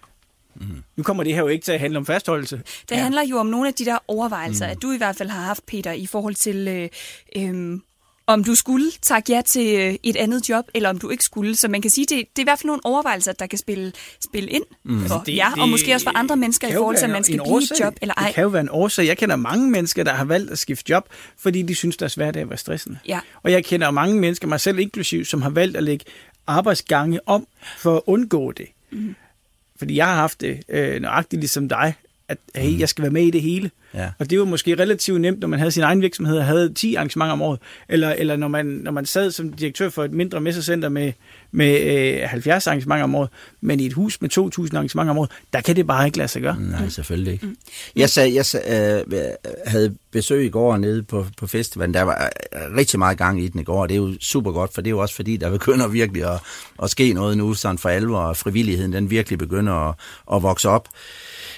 [0.56, 0.84] Mm.
[0.96, 2.62] Nu kommer det her jo ikke til at handle om fastholdelse.
[2.90, 3.02] Det ja.
[3.02, 4.72] handler jo om nogle af de der overvejelser, mm.
[4.72, 6.90] at du i hvert fald har haft, Peter, i forhold til, øh,
[7.36, 7.80] øh,
[8.28, 11.56] om du skulle takke ja til øh, et andet job, eller om du ikke skulle.
[11.56, 13.92] Så man kan sige, det, det er i hvert fald nogle overvejelser, der kan spille,
[14.24, 15.06] spille ind mm.
[15.06, 17.36] for det, jer, og måske også for andre mennesker i forhold til, at man skal
[17.36, 17.76] blive årsag.
[17.76, 18.26] et job eller ej.
[18.26, 19.06] Det kan jo være en årsag.
[19.06, 22.50] Jeg kender mange mennesker, der har valgt at skifte job, fordi de synes, deres hverdag
[22.50, 23.00] var stressende.
[23.08, 23.20] Ja.
[23.44, 26.06] Og jeg kender mange mennesker, mig selv inklusiv, som har valgt at lægge
[26.48, 28.68] arbejdsgange om for at undgå det.
[28.92, 29.16] Mm.
[29.78, 31.94] Fordi jeg har haft det øh, nøjagtigt ligesom dig,
[32.32, 33.72] at hey, jeg skal være med i det hele.
[33.94, 34.10] Ja.
[34.20, 36.96] Og det var måske relativt nemt, når man havde sin egen virksomhed og havde 10
[36.96, 40.42] arrangementer om året, eller, eller når, man, når man sad som direktør for et mindre
[40.42, 41.12] messecenter med,
[41.52, 41.82] med
[42.22, 43.30] øh, 70 arrangementer om året,
[43.62, 44.40] men i et hus med 2.000
[44.76, 46.58] arrangementer om året, der kan det bare ikke lade sig gøre.
[46.60, 47.46] Nej, selvfølgelig ikke.
[47.46, 47.58] Mm.
[47.96, 49.22] Jeg, sag, jeg sag, øh,
[49.68, 53.48] havde besøg i går nede på, på festivalen, der var øh, rigtig meget gang i
[53.48, 55.38] den i går, og det er jo super godt, for det er jo også fordi,
[55.38, 56.40] der begynder virkelig at,
[56.84, 59.96] at ske noget nu, sådan for alvor, og frivilligheden den virkelig begynder at,
[60.34, 60.88] at vokse op.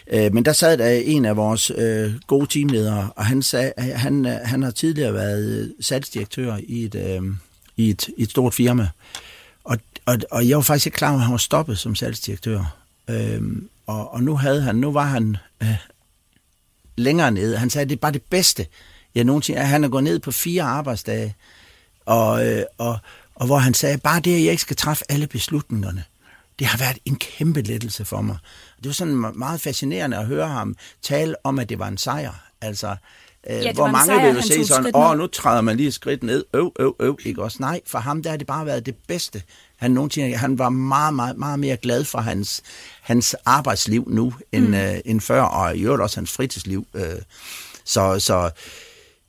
[0.08, 4.00] Øh, men der sad der en af vores øh, gode teamledere, og han sagde, at
[4.00, 7.22] han, øh, han har tidligere været øh, salgsdirektør i et, øh,
[7.78, 8.90] i et, i et stort firma.
[9.64, 12.78] Og, og, og jeg var faktisk ikke klar over, at han var stoppet som salgsdirektør.
[13.08, 13.42] Øh,
[13.88, 15.76] og, og nu havde han, nu var han øh,
[16.96, 17.58] længere nede.
[17.58, 18.68] Han sagde, at det er bare det bedste,
[19.16, 19.60] jeg nogensinde...
[19.60, 21.36] At han er gået ned på fire arbejdsdage,
[22.06, 22.98] og, øh, og,
[23.36, 26.04] og hvor han sagde, bare det, at jeg ikke skal træffe alle beslutningerne,
[26.60, 28.38] det har været en kæmpe lettelse for mig.
[28.78, 32.34] Det var sådan meget fascinerende at høre ham tale om, at det var en sejr.
[32.62, 32.96] Altså,
[33.50, 35.94] øh, ja, hvor mange sejr, vil jo se sådan, åh, nu træder man lige et
[35.94, 37.58] skridt ned, øv, øv, øv, ikke også?
[37.60, 39.42] Nej, for ham der har det bare været det bedste.
[39.78, 42.62] Han, nogensinde, han var meget, meget, meget mere glad for hans,
[43.02, 44.74] hans arbejdsliv nu, end, mm.
[44.74, 46.88] øh, end før, og i øvrigt også hans fritidsliv.
[46.94, 47.22] Øh,
[47.86, 48.50] så, så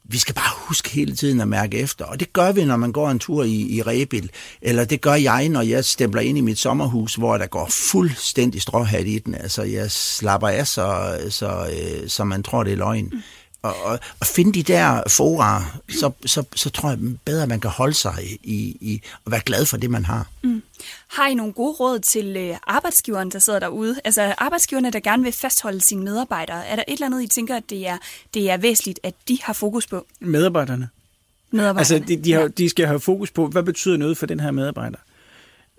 [0.08, 2.04] vi skal bare huske hele tiden at mærke efter.
[2.04, 4.30] Og det gør vi, når man går en tur i, i Rebil.
[4.62, 8.62] Eller det gør jeg, når jeg stempler ind i mit sommerhus, hvor der går fuldstændig
[8.62, 9.34] stråhat i den.
[9.34, 13.04] Altså, jeg slapper af, så, så, øh, så man tror, det er løgn.
[13.12, 13.22] Mm
[13.64, 17.60] og, og, og finde de der fora, så, så, så tror jeg bedre, at man
[17.60, 20.26] kan holde sig i, i og være glad for det, man har.
[20.42, 20.62] Mm.
[21.08, 24.00] Har I nogle gode råd til øh, arbejdsgiveren, der sidder derude?
[24.04, 26.66] Altså arbejdsgiverne, der gerne vil fastholde sine medarbejdere.
[26.66, 27.98] Er der et eller andet, I tænker, at det er,
[28.34, 30.06] det er væsentligt, at de har fokus på?
[30.20, 30.88] Medarbejderne.
[31.50, 31.78] Medarbejderne.
[31.78, 32.48] Altså, de, de, har, ja.
[32.48, 34.98] de skal have fokus på, hvad betyder noget for den her medarbejder?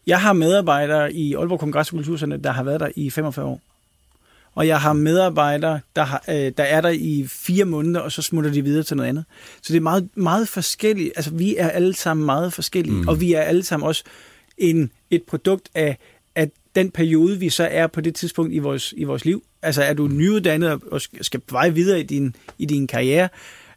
[0.07, 3.61] Jeg har medarbejdere i Aalborg Kongress og Kulturcenter, der har været der i 45 år
[4.55, 8.21] og jeg har medarbejdere, der, har, øh, der er der i fire måneder, og så
[8.21, 9.25] smutter de videre til noget andet.
[9.61, 11.13] Så det er meget, meget forskelligt.
[11.15, 13.07] Altså, vi er alle sammen meget forskellige, mm.
[13.07, 14.03] og vi er alle sammen også
[14.57, 15.97] en, et produkt af,
[16.35, 19.43] af den periode, vi så er på det tidspunkt i vores, i vores liv.
[19.61, 23.29] Altså, er du nyuddannet og skal vej videre i din, i din karriere,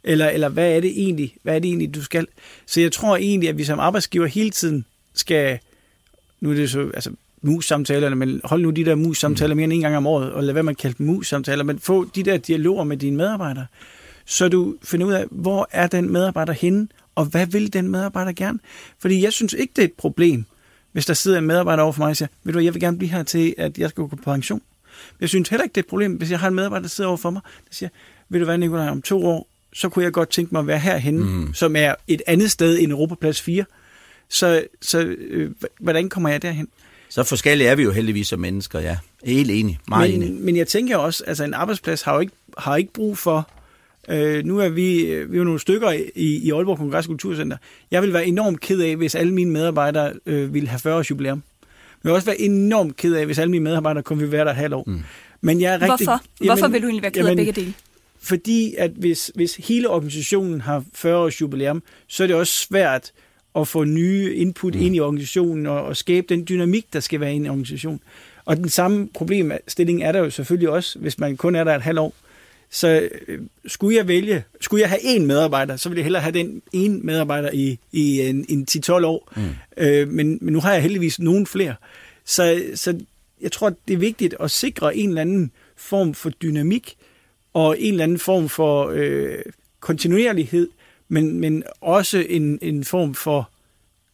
[0.04, 2.26] eller, eller hvad er det egentlig, hvad er det egentlig, du skal?
[2.66, 5.58] Så jeg tror egentlig, at vi som arbejdsgiver hele tiden skal,
[6.40, 7.10] nu er det så, altså
[7.42, 10.54] mus-samtalerne, men hold nu de der mus-samtaler mere end en gang om året, og lad
[10.54, 13.66] være med at kalde dem mus-samtaler, men få de der dialoger med dine medarbejdere,
[14.24, 18.32] så du finder ud af, hvor er den medarbejder henne, og hvad vil den medarbejder
[18.32, 18.58] gerne?
[18.98, 20.44] Fordi jeg synes ikke, det er et problem,
[20.92, 22.98] hvis der sidder en medarbejder over for mig og siger, ved du jeg vil gerne
[22.98, 24.62] blive her til, at jeg skal gå på pension.
[25.20, 27.08] Jeg synes heller ikke, det er et problem, hvis jeg har en medarbejder, der sidder
[27.08, 27.88] over for mig, der siger,
[28.28, 30.78] ved du hvad, Nicolaj, om to år, så kunne jeg godt tænke mig at være
[30.78, 31.54] herhenne, mm.
[31.54, 33.64] som er et andet sted end Europaplads 4.
[34.28, 36.68] Så, så øh, hvordan kommer jeg derhen?
[37.08, 38.96] Så forskellige er vi jo heldigvis som mennesker, ja.
[39.24, 40.40] Helt enig, meget men, enig.
[40.40, 43.50] Men jeg tænker også, altså en arbejdsplads har jo ikke, har ikke brug for,
[44.08, 44.82] øh, nu er vi,
[45.28, 47.56] vi er jo nogle stykker i, i Aalborg Kongress Kulturcenter.
[47.90, 51.10] Jeg vil være enormt ked af, hvis alle mine medarbejdere øh, ville have 40 års
[51.10, 51.42] jubilæum.
[52.04, 54.56] Jeg vil også være enormt ked af, hvis alle mine medarbejdere kunne være der et
[54.56, 54.84] halvt år.
[54.86, 55.00] Mm.
[55.40, 56.22] Men jeg er rigtig, Hvorfor?
[56.40, 57.74] Jamen, Hvorfor vil du egentlig være ked af begge dele?
[58.20, 63.12] Fordi at hvis, hvis hele organisationen har 40 års jubilæum, så er det også svært
[63.56, 64.80] at få nye input mm.
[64.80, 68.00] ind i organisationen og, og skabe den dynamik, der skal være i en organisation.
[68.44, 71.82] Og den samme problemstilling er der jo selvfølgelig også, hvis man kun er der et
[71.82, 72.14] halvt år.
[72.70, 76.32] Så øh, skulle jeg vælge, skulle jeg have en medarbejder, så ville jeg hellere have
[76.32, 79.32] den ene medarbejder i, i en, en 10-12 år.
[79.36, 79.42] Mm.
[79.76, 81.74] Øh, men, men nu har jeg heldigvis nogen flere.
[82.24, 83.00] Så, så
[83.40, 86.96] jeg tror, det er vigtigt at sikre en eller anden form for dynamik
[87.54, 89.38] og en eller anden form for øh,
[89.80, 90.68] kontinuerlighed
[91.08, 93.50] men, men også en, en form for,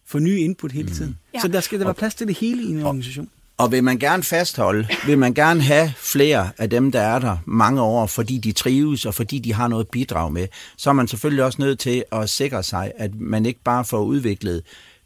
[0.06, 1.10] for ny input hele tiden.
[1.10, 1.16] Mm.
[1.34, 1.40] Ja.
[1.40, 3.30] Så der skal der være plads til det hele i en organisation.
[3.56, 7.36] Og vil man gerne fastholde, vil man gerne have flere af dem, der er der
[7.46, 11.08] mange år, fordi de trives og fordi de har noget bidrag med, så er man
[11.08, 14.62] selvfølgelig også nødt til at sikre sig, at man ikke bare får udviklet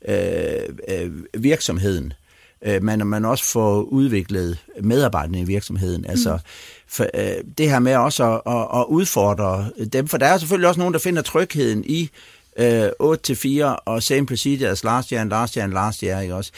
[0.08, 0.16] øh,
[0.88, 1.10] øh,
[1.42, 2.12] virksomheden,
[2.62, 6.04] øh, men man også får udviklet medarbejderne i virksomheden.
[6.06, 6.40] Altså, mm
[6.88, 10.68] for, øh, det her med også at, at, at udfordre dem, for der er selvfølgelig
[10.68, 12.10] også nogen, der finder trygheden i
[12.58, 16.52] øh, 8-4 og same procedure last year and last year and last year, ikke også?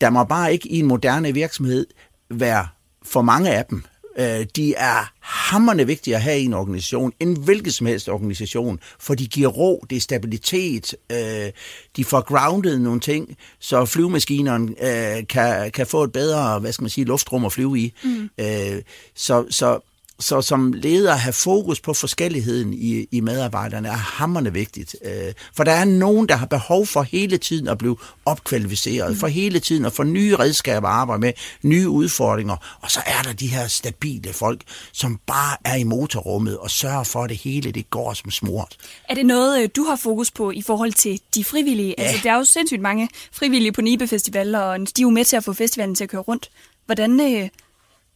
[0.00, 1.86] Der må bare ikke i en moderne virksomhed
[2.30, 2.66] være
[3.02, 3.84] for mange af dem,
[4.18, 8.80] Øh, de er hammerne vigtige at have i en organisation, en hvilken som helst organisation,
[8.98, 11.50] for de giver ro, det er stabilitet, øh,
[11.96, 16.82] de får grounded nogle ting, så flyvemaskinerne øh, kan, kan få et bedre, hvad skal
[16.82, 17.92] man sige, luftrum at flyve i.
[18.04, 18.30] Mm.
[18.38, 18.82] Øh,
[19.14, 19.80] så, så
[20.22, 24.96] så som leder at have fokus på forskelligheden i, i medarbejderne er hammerne vigtigt.
[25.04, 29.16] Øh, for der er nogen, der har behov for hele tiden at blive opkvalificeret, mm.
[29.16, 31.32] for hele tiden at få nye redskaber at arbejde med,
[31.62, 32.78] nye udfordringer.
[32.80, 37.04] Og så er der de her stabile folk, som bare er i motorrummet og sørger
[37.04, 38.76] for, at det hele det går som smurt.
[39.08, 41.94] Er det noget, øh, du har fokus på i forhold til de frivillige?
[41.98, 42.02] Ja.
[42.02, 45.24] Altså, der er jo sindssygt mange frivillige på Nibe Festival, og de er jo med
[45.24, 46.50] til at få festivalen til at køre rundt.
[46.86, 47.48] Hvordan, øh,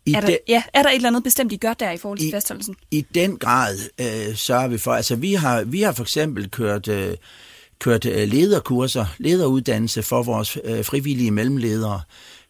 [0.07, 1.97] i er, der, de, ja, er der et eller andet bestemt, I gør der i
[1.97, 2.77] forhold til i, fastholdelsen?
[2.91, 4.93] I den grad øh, sørger vi for.
[4.93, 7.15] Altså, vi har, vi har for eksempel kørt, øh,
[7.79, 12.01] kørt øh, lederkurser, lederuddannelse for vores øh, frivillige mellemledere,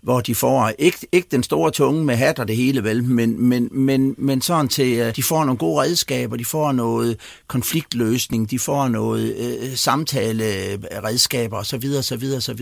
[0.07, 3.43] hvor de får ikke, ikke den store tunge med hat og det hele vel, men,
[3.43, 7.17] men, men, men sådan til, øh, de får nogle gode redskaber, de får noget
[7.47, 11.85] konfliktløsning, de får noget øh, øh samtaleredskaber osv.
[11.99, 12.25] osv.
[12.37, 12.61] osv.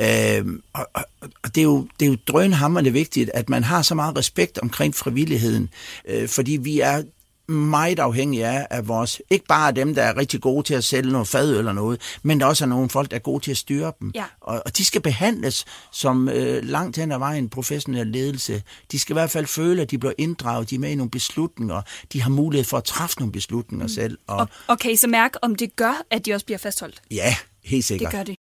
[0.00, 3.82] Øh, og, og, og det er jo, det er jo drønhammerende vigtigt, at man har
[3.82, 5.68] så meget respekt omkring frivilligheden,
[6.08, 7.02] øh, fordi vi er
[7.48, 11.12] meget afhængige af, af vores, ikke bare dem, der er rigtig gode til at sælge
[11.12, 13.56] noget fad eller noget, men der også er nogle folk, der er gode til at
[13.56, 14.12] styre dem.
[14.14, 14.24] Ja.
[14.40, 18.62] Og, og de skal behandles som øh, langt hen ad vejen professionel ledelse.
[18.92, 21.10] De skal i hvert fald føle, at de bliver inddraget, de er med i nogle
[21.10, 21.82] beslutninger,
[22.12, 23.92] de har mulighed for at træffe nogle beslutninger mm.
[23.92, 24.18] selv.
[24.26, 27.02] Og, og, og kan I så mærke, om det gør, at de også bliver fastholdt?
[27.10, 28.12] Ja, helt sikkert.
[28.12, 28.36] Det gør det.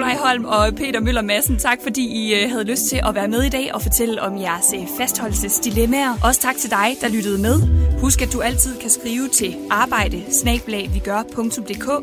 [0.00, 3.28] Nikolaj Holm og Peter Møller Madsen, tak fordi I øh, havde lyst til at være
[3.28, 6.18] med i dag og fortælle om jeres øh, fastholdelsesdilemmaer.
[6.24, 7.60] Også tak til dig, der lyttede med.
[8.00, 10.22] Husk, at du altid kan skrive til arbejde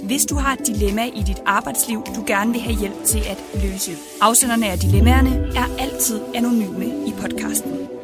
[0.04, 3.44] hvis du har et dilemma i dit arbejdsliv, du gerne vil have hjælp til at
[3.64, 3.92] løse.
[4.22, 7.97] Afsenderne af dilemmaerne er altid anonyme i podcasten.